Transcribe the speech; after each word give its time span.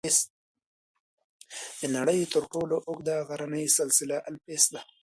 د 1.79 1.81
نړۍ 1.95 2.21
تر 2.33 2.43
ټولو 2.53 2.75
اوږده 2.87 3.15
غرني 3.27 3.65
سلسله 3.79 4.17
الپس 4.29 4.63
ده. 4.73 4.81